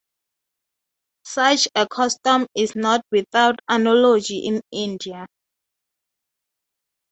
Such 1.25 1.67
a 1.75 1.87
custom 1.87 2.47
is 2.55 2.75
not 2.75 3.05
without 3.11 3.59
analogy 3.69 4.39
in 4.47 4.61
India. 4.71 5.27